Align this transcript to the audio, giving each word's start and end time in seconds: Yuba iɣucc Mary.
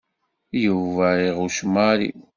Yuba 0.63 1.07
iɣucc 1.27 1.59
Mary. 1.73 2.11